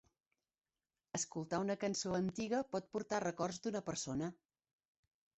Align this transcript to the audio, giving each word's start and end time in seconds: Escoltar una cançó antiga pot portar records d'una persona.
Escoltar 1.17 1.59
una 1.65 1.75
cançó 1.83 2.15
antiga 2.19 2.61
pot 2.75 2.87
portar 2.95 3.19
records 3.25 3.61
d'una 3.67 3.83
persona. 3.91 4.31